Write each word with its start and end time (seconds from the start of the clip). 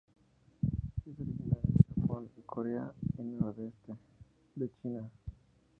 Es 1.05 1.19
originaria 1.19 1.61
de 1.61 2.01
Japón, 2.01 2.27
Corea 2.47 2.91
y 3.19 3.21
nordeste 3.21 3.93
de 4.55 4.71
China. 4.81 5.07